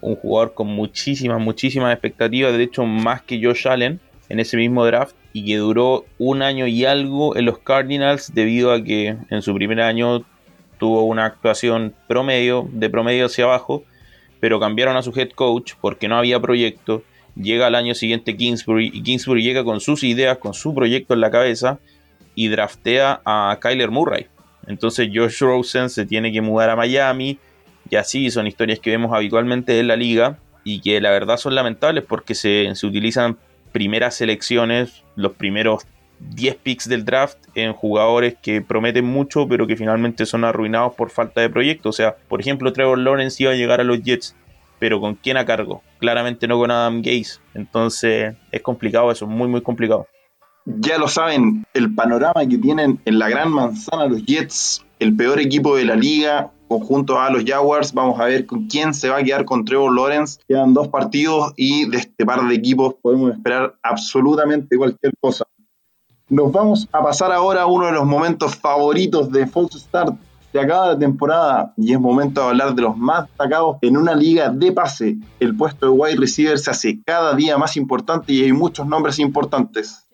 [0.00, 4.86] un jugador con muchísimas, muchísimas expectativas, de hecho más que Josh Allen en ese mismo
[4.86, 9.42] draft y que duró un año y algo en los Cardinals debido a que en
[9.42, 10.24] su primer año
[10.78, 13.84] tuvo una actuación promedio, de promedio hacia abajo,
[14.40, 17.02] pero cambiaron a su head coach porque no había proyecto.
[17.34, 21.20] Llega al año siguiente Kingsbury y Kingsbury llega con sus ideas, con su proyecto en
[21.20, 21.78] la cabeza
[22.34, 24.26] y draftea a Kyler Murray.
[24.66, 27.38] Entonces Josh Rosen se tiene que mudar a Miami
[27.90, 31.54] y así son historias que vemos habitualmente en la liga y que la verdad son
[31.54, 33.38] lamentables porque se, se utilizan
[33.72, 35.84] primeras selecciones, los primeros
[36.20, 41.10] 10 picks del draft en jugadores que prometen mucho, pero que finalmente son arruinados por
[41.10, 41.90] falta de proyecto.
[41.90, 44.34] O sea, por ejemplo, Trevor Lawrence iba a llegar a los Jets,
[44.78, 45.82] pero ¿con quién a cargo?
[45.98, 47.40] Claramente no con Adam Gaze.
[47.54, 50.06] Entonces es complicado eso, muy, muy complicado.
[50.64, 55.38] Ya lo saben, el panorama que tienen en la gran manzana los Jets, el peor
[55.38, 57.92] equipo de la liga, conjunto a los Jaguars.
[57.92, 60.40] Vamos a ver con quién se va a quedar con Trevor Lawrence.
[60.48, 65.44] Quedan dos partidos y de este par de equipos podemos esperar absolutamente cualquier cosa.
[66.28, 70.16] Nos vamos a pasar ahora a uno de los momentos favoritos de False Start.
[70.50, 74.12] Se acaba la temporada y es momento de hablar de los más destacados en una
[74.12, 75.18] liga de pase.
[75.38, 79.20] El puesto de wide receiver se hace cada día más importante y hay muchos nombres
[79.20, 80.08] importantes.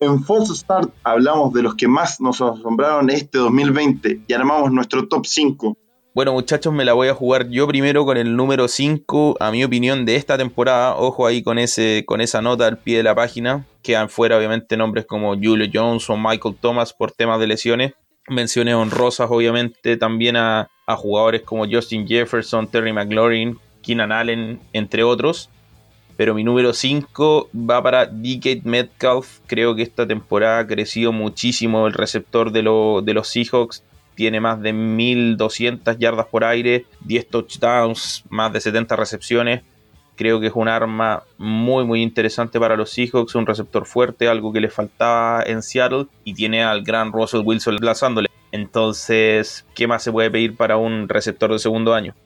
[0.00, 5.08] En False Start hablamos de los que más nos asombraron este 2020 y armamos nuestro
[5.08, 5.78] top 5.
[6.18, 9.62] Bueno muchachos, me la voy a jugar yo primero con el número 5, a mi
[9.62, 10.96] opinión, de esta temporada.
[10.96, 14.76] Ojo ahí con, ese, con esa nota al pie de la página quedan fuera obviamente
[14.76, 17.92] nombres como Julio Jones o Michael Thomas por temas de lesiones.
[18.26, 25.50] Menciones honrosas obviamente también a, jugadores como Justin Jefferson, Terry McLaurin, Keenan Allen, entre otros.
[26.16, 29.38] Pero mi número 5 va para DK Metcalf.
[29.46, 32.62] Creo que esta temporada ha crecido muchísimo el receptor de,
[33.04, 33.84] de los Seahawks.
[34.18, 39.62] Tiene más de 1200 yardas por aire, 10 touchdowns, más de 70 recepciones
[40.18, 44.52] Creo que es un arma muy muy interesante para los Seahawks, un receptor fuerte, algo
[44.52, 48.28] que le faltaba en Seattle y tiene al gran Russell Wilson lanzándole.
[48.50, 52.16] Entonces, ¿qué más se puede pedir para un receptor de segundo año?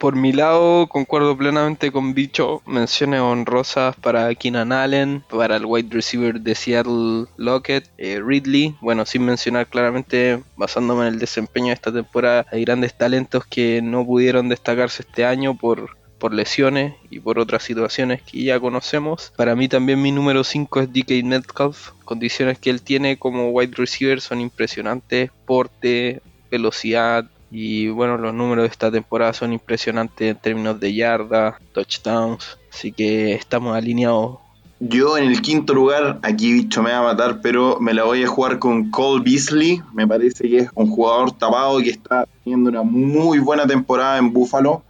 [0.00, 2.62] Por mi lado, concuerdo plenamente con Bicho.
[2.64, 8.74] Menciones honrosas para Keenan Allen, para el wide receiver de Seattle Lockett, eh, Ridley.
[8.80, 13.82] Bueno, sin mencionar claramente, basándome en el desempeño de esta temporada, hay grandes talentos que
[13.82, 19.32] no pudieron destacarse este año por por lesiones y por otras situaciones que ya conocemos.
[19.36, 21.90] Para mí también mi número 5 es DK Metcalf.
[22.04, 25.30] Condiciones que él tiene como wide receiver son impresionantes.
[25.46, 31.56] Porte, velocidad y bueno, los números de esta temporada son impresionantes en términos de yardas,
[31.72, 32.58] touchdowns.
[32.72, 34.38] Así que estamos alineados
[34.82, 38.22] yo en el quinto lugar, aquí bicho me va a matar, pero me la voy
[38.22, 39.82] a jugar con Cole Beasley.
[39.92, 44.32] Me parece que es un jugador tapado que está teniendo una muy buena temporada en
[44.32, 44.82] Buffalo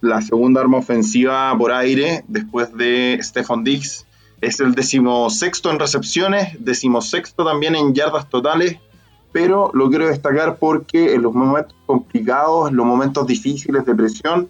[0.00, 4.06] la segunda arma ofensiva por aire después de Stefan Diggs.
[4.40, 8.76] Es el decimosexto en recepciones, decimosexto también en yardas totales,
[9.34, 14.48] pero lo quiero destacar porque en los momentos complicados, en los momentos difíciles de presión,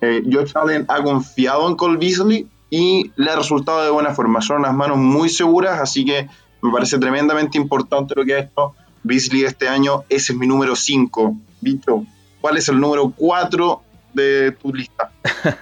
[0.00, 4.40] eh, Josh Allen ha confiado en Cole Beasley y le ha resultado de buena forma.
[4.40, 6.28] Son unas manos muy seguras, así que
[6.62, 10.04] me parece tremendamente importante lo que ha hecho Beasley este año.
[10.08, 11.36] Ese es mi número 5.
[11.60, 12.04] Vito,
[12.40, 13.82] ¿cuál es el número 4
[14.14, 15.10] de tu lista.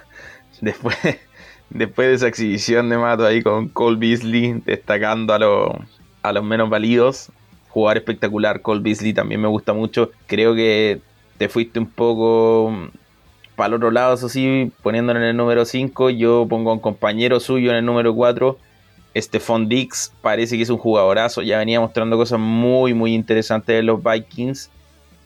[0.61, 0.97] después,
[1.71, 6.69] después de esa exhibición de Mato ahí con Cole Beasley, destacando a, a los menos
[6.69, 7.31] válidos,
[7.69, 8.61] jugar espectacular.
[8.61, 10.11] Cole Beasley también me gusta mucho.
[10.27, 11.01] Creo que
[11.37, 12.89] te fuiste un poco
[13.55, 16.09] para el otro lado, eso sí, poniéndolo en el número 5.
[16.11, 18.57] Yo pongo a un compañero suyo en el número 4.
[19.15, 21.41] Stephon Dix parece que es un jugadorazo.
[21.41, 24.69] Ya venía mostrando cosas muy, muy interesantes de los Vikings.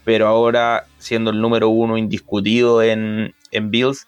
[0.04, 4.08] Pero ahora, siendo el número uno indiscutido en, en Bills,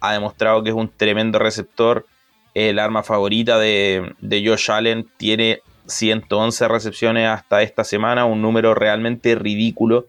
[0.00, 2.06] ha demostrado que es un tremendo receptor.
[2.54, 8.74] El arma favorita de, de Josh Allen tiene 111 recepciones hasta esta semana, un número
[8.74, 10.06] realmente ridículo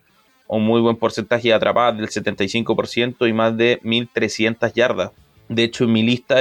[0.49, 5.11] un muy buen porcentaje de atrapadas del 75% y más de 1300 yardas.
[5.47, 6.37] De hecho, en mi lista,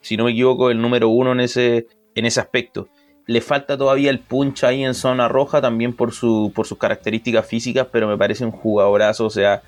[0.00, 2.88] si no me equivoco, el número uno en ese, en ese aspecto.
[3.26, 7.46] Le falta todavía el punch ahí en zona roja, también por, su, por sus características
[7.46, 9.26] físicas, pero me parece un jugadorazo.
[9.26, 9.62] O sea,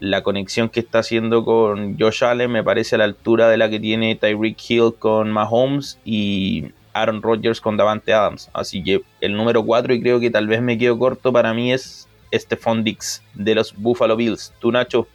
[0.00, 3.70] la conexión que está haciendo con Josh Allen me parece a la altura de la
[3.70, 8.50] que tiene Tyreek Hill con Mahomes y Aaron Rodgers con Davante Adams.
[8.52, 11.72] Así que el número 4, y creo que tal vez me quedo corto, para mí
[11.72, 14.52] es Stephon Dix de los Buffalo Bills.
[14.60, 15.06] Tú, Nacho,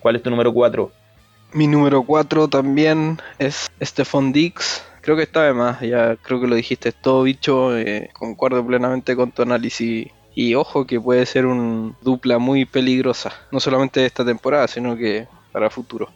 [0.00, 0.90] ¿cuál es tu número 4?
[1.52, 4.84] Mi número 4 también es Stephon Dix.
[5.00, 7.76] Creo que está de más, ya creo que lo dijiste todo, bicho.
[7.76, 10.08] Eh, concuerdo plenamente con tu análisis.
[10.34, 14.96] Y ojo que puede ser una dupla muy peligrosa, no solamente de esta temporada, sino
[14.96, 16.08] que para futuro.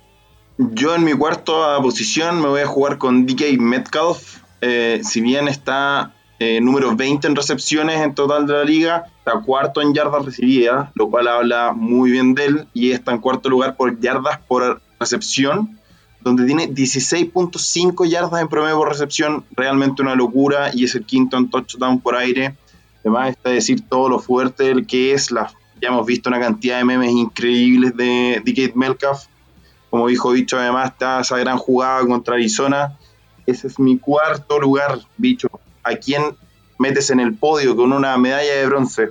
[0.57, 4.44] Yo en mi cuarta posición me voy a jugar con DK Metcalf.
[4.67, 9.39] Eh, si bien está eh, número 20 en recepciones en total de la liga, está
[9.41, 13.51] cuarto en yardas recibidas, lo cual habla muy bien de él, y está en cuarto
[13.51, 15.79] lugar por yardas por recepción,
[16.23, 21.37] donde tiene 16.5 yardas en promedio por recepción, realmente una locura, y es el quinto
[21.37, 22.57] en touchdown por aire.
[23.01, 26.79] Además está decir todo lo fuerte del que es, la, ya hemos visto una cantidad
[26.79, 29.25] de memes increíbles de DK Melcalf,
[29.91, 32.97] como dijo dicho, además está esa gran jugada contra Arizona.
[33.47, 35.49] Ese es mi cuarto lugar, bicho
[35.83, 36.37] a quién
[36.79, 39.11] metes en el podio con una medalla de bronce?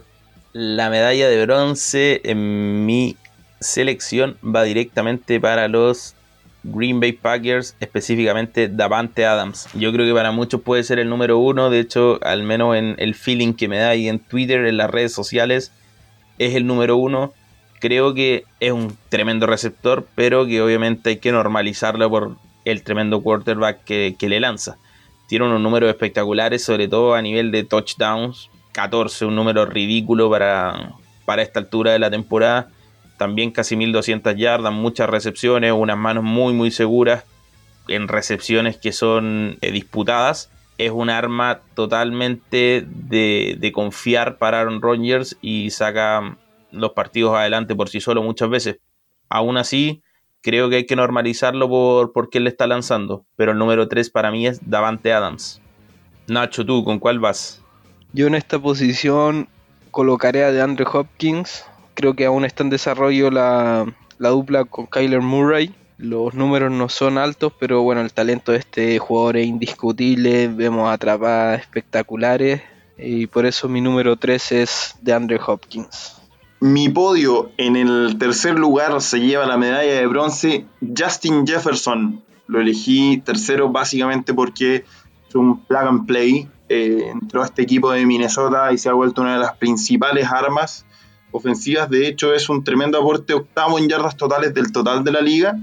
[0.54, 3.16] La medalla de bronce en mi
[3.60, 6.16] selección va directamente para los
[6.64, 9.68] Green Bay Packers, específicamente Davante Adams.
[9.74, 12.96] Yo creo que para muchos puede ser el número uno, de hecho, al menos en
[13.00, 15.72] el feeling que me da ahí en Twitter, en las redes sociales,
[16.40, 17.34] es el número uno.
[17.80, 23.22] Creo que es un tremendo receptor, pero que obviamente hay que normalizarlo por el tremendo
[23.22, 24.78] quarterback que, que le lanza
[25.34, 28.52] tiene unos números espectaculares, sobre todo a nivel de touchdowns.
[28.74, 30.94] 14, un número ridículo para,
[31.26, 32.70] para esta altura de la temporada.
[33.18, 37.24] También casi 1200 yardas, muchas recepciones, unas manos muy muy seguras
[37.88, 40.52] en recepciones que son eh, disputadas.
[40.78, 46.38] Es un arma totalmente de, de confiar para Aaron Rodgers y saca
[46.70, 48.78] los partidos adelante por sí solo muchas veces.
[49.30, 50.03] Aún así,
[50.44, 53.26] creo que hay que normalizarlo por, por qué le está lanzando.
[53.36, 55.62] Pero el número 3 para mí es Davante Adams.
[56.28, 57.62] Nacho, ¿tú con cuál vas?
[58.12, 59.48] Yo en esta posición
[59.90, 61.66] colocaré a DeAndre Hopkins.
[61.96, 65.74] Creo que aún está en desarrollo la, la dupla con Kyler Murray.
[65.98, 70.50] Los números no son altos, pero bueno, el talento de este jugador es indiscutible.
[70.50, 72.62] Vemos atrapadas espectaculares.
[72.98, 76.23] Y por eso mi número 3 es DeAndre Hopkins.
[76.64, 80.66] Mi podio en el tercer lugar se lleva la medalla de bronce
[80.98, 82.24] Justin Jefferson.
[82.48, 84.86] Lo elegí tercero básicamente porque
[85.28, 86.48] es un plug and play.
[86.70, 90.26] Eh, entró a este equipo de Minnesota y se ha vuelto una de las principales
[90.32, 90.86] armas
[91.34, 91.90] ofensivas.
[91.90, 95.60] De hecho, es un tremendo aporte octavo en yardas totales del total de la liga.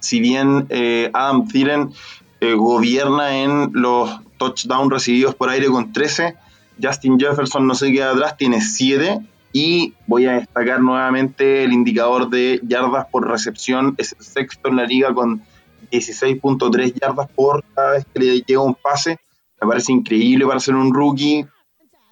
[0.00, 1.92] Si bien eh, Adam Thielen
[2.40, 6.34] eh, gobierna en los touchdowns recibidos por aire con 13,
[6.82, 9.20] Justin Jefferson no se queda atrás, tiene 7
[9.52, 14.76] y voy a destacar nuevamente el indicador de yardas por recepción, es el sexto en
[14.76, 15.42] la liga con
[15.90, 19.18] 16.3 yardas por cada vez que le llega un pase.
[19.60, 21.46] Me parece increíble para ser un rookie.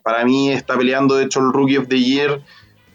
[0.02, 2.42] Para mí está peleando, de hecho, el Rookie of the Year.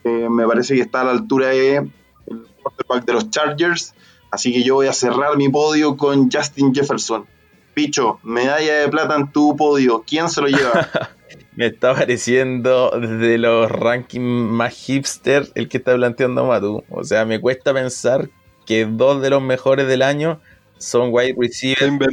[0.04, 3.94] Eh, me parece que está a la altura de el quarterback de los Chargers.
[4.32, 7.26] Así que yo voy a cerrar mi podio con Justin Jefferson.
[7.74, 10.04] Picho, medalla de plata en tu podio.
[10.06, 10.90] ¿Quién se lo lleva?
[11.56, 16.84] me está pareciendo de los rankings más hipster el que está planteando Matu.
[16.90, 18.30] O sea, me cuesta pensar
[18.66, 20.40] que dos de los mejores del año
[20.78, 22.10] son wide receiver.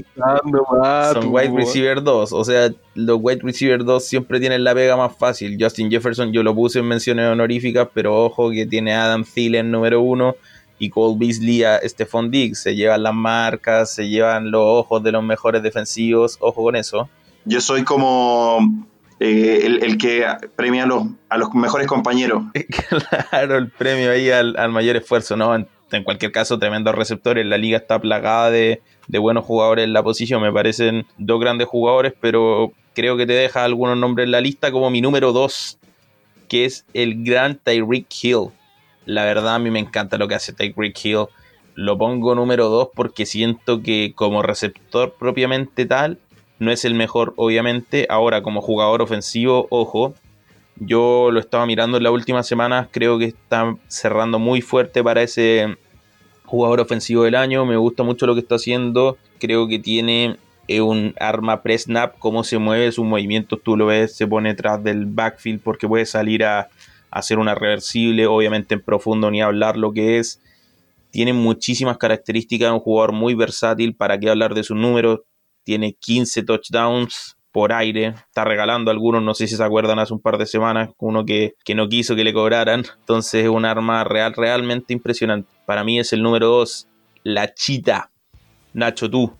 [1.13, 2.33] son wide receiver 2.
[2.33, 5.57] O sea, los wide receiver 2 siempre tienen la pega más fácil.
[5.61, 10.01] Justin Jefferson yo lo puse en menciones honoríficas, pero ojo que tiene Adam Thielen número
[10.01, 10.37] uno
[10.79, 12.63] y Cole Beasley a Stephon Diggs.
[12.63, 16.39] Se llevan las marcas, se llevan los ojos de los mejores defensivos.
[16.41, 17.09] Ojo con eso.
[17.45, 18.90] Yo soy como
[19.23, 20.85] eh, el, que premia
[21.29, 22.43] a los, mejores compañeros.
[23.31, 25.55] Claro, el premio ahí al, mayor esfuerzo, ¿no?
[25.55, 27.45] En, cualquier caso, tremendos receptores.
[27.45, 30.41] La liga está plagada de, buenos jugadores en la posición.
[30.41, 34.73] Me parecen dos grandes jugadores, pero creo que te deja algunos nombres en la lista,
[34.73, 35.79] como mi número dos,
[36.49, 38.49] que es el gran Tyreek Hill.
[39.05, 41.27] La verdad a mí me encanta lo que hace Tyreek Hill.
[41.75, 46.19] Lo pongo número 2 porque siento que como receptor propiamente tal,
[46.61, 48.07] no es el mejor obviamente.
[48.09, 50.15] Ahora como jugador ofensivo, ojo,
[50.77, 55.23] yo lo estaba mirando en las últimas semanas, creo que está cerrando muy fuerte para
[55.23, 55.77] ese
[56.45, 57.67] jugador ofensivo del año.
[57.67, 59.19] Me gusta mucho lo que está haciendo.
[59.41, 60.37] Creo que tiene
[60.69, 64.83] eh, un arma pre-snap, cómo se mueve, sus movimientos, tú lo ves, se pone detrás
[64.85, 66.69] del backfield porque puede salir a,
[67.11, 70.41] hacer una reversible, obviamente en profundo ni hablar lo que es.
[71.11, 75.21] Tiene muchísimas características, un jugador muy versátil, para qué hablar de sus números.
[75.65, 80.21] Tiene 15 touchdowns por aire, está regalando algunos, no sé si se acuerdan hace un
[80.21, 82.85] par de semanas, uno que, que no quiso que le cobraran.
[83.01, 85.51] Entonces es un arma real, realmente impresionante.
[85.67, 86.87] Para mí es el número 2,
[87.25, 88.11] la chita.
[88.73, 89.33] Nacho, tú.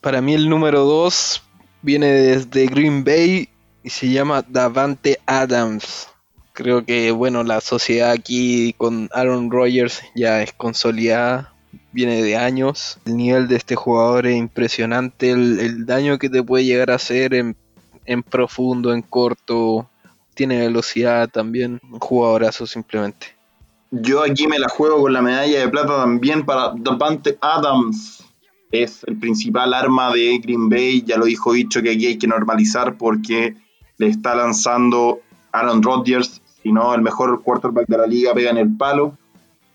[0.00, 1.42] Para mí el número 2
[1.82, 3.48] viene desde Green Bay
[3.82, 6.08] y se llama Davante Adams.
[6.54, 11.51] Creo que, bueno, la sociedad aquí con Aaron Rodgers ya es consolidada,
[11.92, 12.98] viene de años.
[13.04, 17.34] El nivel de este jugador es impresionante, el, daño que te puede llegar a hacer
[17.34, 17.56] en,
[18.22, 19.88] profundo, en corto.
[20.34, 23.28] Tiene velocidad también, un jugadorazo simplemente.
[23.90, 28.24] Yo aquí me la juego con la medalla de plata también para Davante Adams.
[28.70, 32.26] Es el principal arma de Green Bay, ya lo dijo dicho que aquí hay que
[32.26, 33.54] normalizar porque
[33.98, 35.20] le está lanzando
[35.52, 39.16] Aaron Rodgers sino el mejor quarterback de la liga, pega en el palo,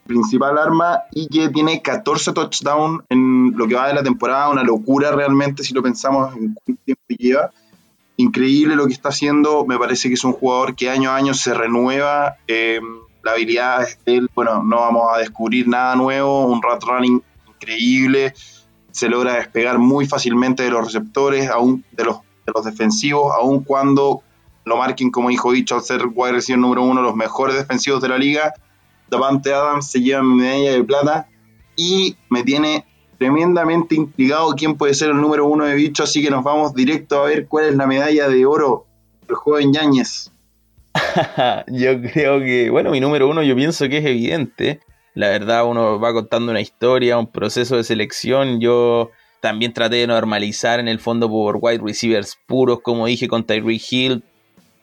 [0.08, 4.64] principal arma y que tiene 14 touchdowns en lo que va de la temporada, una
[4.64, 7.52] locura realmente si lo pensamos en cuánto tiempo lleva.
[8.16, 11.34] Increíble lo que está haciendo, me parece que es un jugador que año a año
[11.34, 12.38] se renueva.
[12.48, 12.80] Eh,
[13.24, 18.34] la habilidad de él, bueno, no vamos a descubrir nada nuevo, un rat running increíble,
[18.92, 23.64] se logra despegar muy fácilmente de los receptores, aún de los, de los defensivos, aun
[23.64, 24.24] cuando
[24.64, 28.10] lo marquen como hijo dicho al ser wide receiver número uno, los mejores defensivos de
[28.10, 28.54] la liga.
[29.10, 31.28] Davante Adams se lleva mi medalla de plata
[31.76, 32.86] y me tiene
[33.18, 37.22] tremendamente intrigado quién puede ser el número uno de bicho, así que nos vamos directo
[37.22, 38.86] a ver cuál es la medalla de oro
[39.28, 40.32] del joven Yáñez.
[41.68, 44.82] yo creo que, bueno, mi número uno yo pienso que es evidente.
[45.14, 48.60] La verdad, uno va contando una historia, un proceso de selección.
[48.60, 49.10] Yo
[49.42, 53.82] también traté de normalizar en el fondo por wide receivers puros, como dije, con Tyreek
[53.92, 54.24] Hill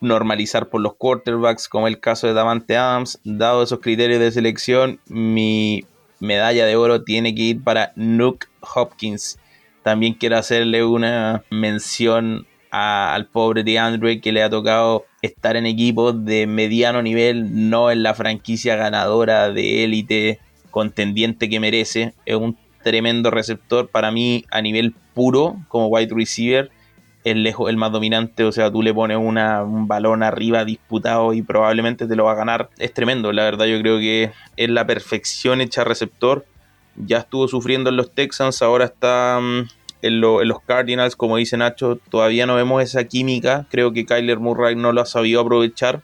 [0.04, 3.20] normalizar por los quarterbacks, como el caso de Davante Adams.
[3.24, 5.84] Dado esos criterios de selección, mi
[6.20, 9.38] medalla de oro tiene que ir para Nuke Hopkins.
[9.82, 16.24] También quiero hacerle una mención al pobre DeAndre que le ha tocado estar en equipos
[16.24, 20.40] de mediano nivel, no en la franquicia ganadora de élite
[20.70, 22.14] contendiente que merece.
[22.26, 26.70] Es un tremendo receptor para mí a nivel puro como wide receiver
[27.24, 31.40] el, lejos, el más dominante, o sea, tú le pones un balón arriba disputado y
[31.42, 32.68] probablemente te lo va a ganar.
[32.78, 36.44] Es tremendo, la verdad yo creo que es la perfección hecha receptor.
[36.96, 39.68] Ya estuvo sufriendo en los Texans, ahora está mm,
[40.02, 43.66] en, los Cardinals, como dice Nacho, todavía no vemos esa química.
[43.70, 46.02] Creo que Kyler Murray no lo ha sabido aprovechar,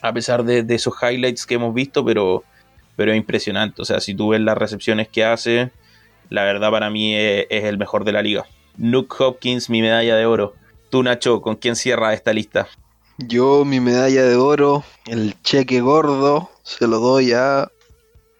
[0.00, 2.44] a pesar de, esos highlights que hemos visto, pero,
[2.94, 3.82] pero es impresionante.
[3.82, 5.72] O sea, si tú ves las recepciones que hace,
[6.30, 8.46] la verdad para mí es el mejor de la liga.
[8.78, 10.54] Nuke Hopkins, mi medalla de oro.
[10.90, 12.68] Tú, Nacho, ¿con quién cierra esta lista?
[13.18, 17.70] Yo, mi medalla de oro, el cheque gordo, se lo doy a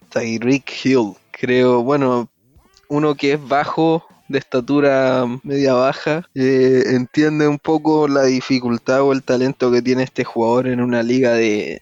[0.09, 1.13] Tyreek Hill.
[1.31, 2.29] Creo, bueno,
[2.87, 9.13] uno que es bajo, de estatura media baja, eh, entiende un poco la dificultad o
[9.13, 11.81] el talento que tiene este jugador en una liga de,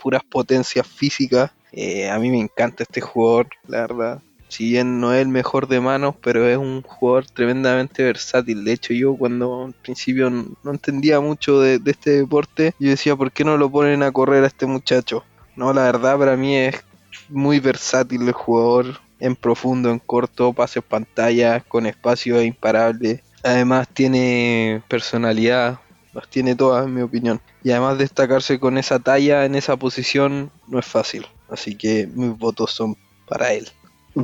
[0.00, 1.50] puras potencias físicas.
[1.72, 5.68] Eh, a mí me encanta este jugador, la verdad si bien no es el mejor
[5.68, 8.64] de manos, pero es un jugador tremendamente versátil.
[8.64, 13.30] De hecho, yo cuando al principio no entendía mucho de, este deporte, yo decía, ¿por
[13.30, 15.24] qué no lo ponen a correr a este muchacho?
[15.56, 16.76] No, la verdad para mí es
[17.28, 23.22] muy versátil el jugador, en profundo, en corto, pases pantalla, con espacio imparable.
[23.42, 25.80] Además tiene personalidad,
[26.12, 27.40] las tiene todas en mi opinión.
[27.62, 31.26] Y además destacarse con esa talla en esa posición no es fácil.
[31.48, 32.96] Así que mis votos son
[33.26, 33.68] para él.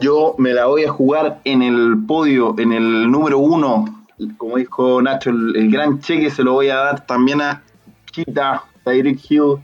[0.00, 3.84] Yo me la voy a jugar en el podio, en el número uno.
[4.36, 7.62] Como dijo Nacho, el, gran cheque se lo voy a dar también a
[8.10, 9.58] Kita, Tyreek Hill.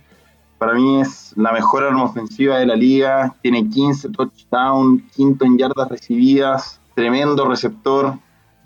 [0.59, 3.35] Para mí es la mejor arma ofensiva de la liga.
[3.43, 6.81] Tiene 15 touchdowns, quinto en yardas recibidas.
[6.95, 8.15] Tremendo receptor.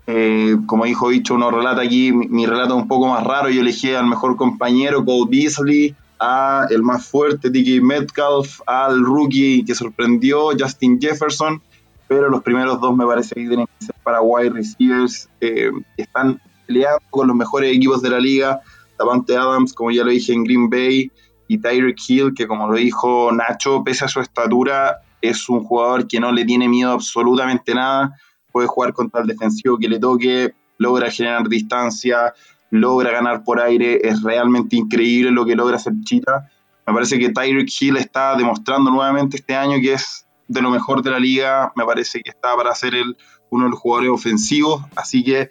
[0.06, 3.48] Eh, como dijo dicho, uno relata aquí, mi, mi, relato un poco más raro.
[3.48, 9.64] Yo elegí al mejor compañero, Cole Beasley a el más fuerte, DK Metcalf, al rookie
[9.64, 11.62] que sorprendió, Justin Jefferson,
[12.08, 16.40] pero los primeros dos me parece que tienen que ser para wide receivers, eh, están
[16.66, 18.60] peleando con los mejores equipos de la liga,
[18.98, 21.10] Davante Adams, como ya lo dije en Green Bay,
[21.46, 26.06] y Tyreek Hill, que como lo dijo Nacho, pese a su estatura, es un jugador
[26.06, 28.14] que no le tiene miedo absolutamente nada,
[28.50, 32.32] puede jugar contra el defensivo que le toque, logra generar distancia,
[32.74, 36.50] logra ganar por aire, es realmente increíble lo que logra hacer Chita.
[36.86, 41.02] Me parece que Tyreek Hill está demostrando nuevamente este año que es de lo mejor
[41.02, 43.16] de la liga, me parece que está para ser el,
[43.50, 45.50] uno de los jugadores ofensivos, así que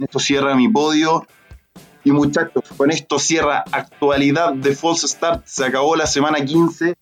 [0.00, 1.26] esto cierra mi podio.
[2.02, 5.42] Y muchachos, con esto cierra actualidad de False Start.
[5.44, 6.94] Se acabó la semana 15.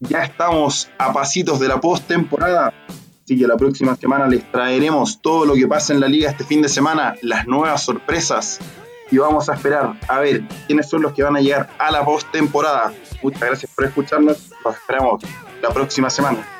[0.00, 2.72] Ya estamos a pasitos de la postemporada.
[3.22, 6.44] Así que la próxima semana les traeremos todo lo que pasa en la liga este
[6.44, 8.60] fin de semana, las nuevas sorpresas.
[9.10, 12.04] Y vamos a esperar a ver quiénes son los que van a llegar a la
[12.04, 12.92] postemporada.
[13.22, 14.50] Muchas gracias por escucharnos.
[14.64, 15.22] Los esperamos
[15.62, 16.55] la próxima semana.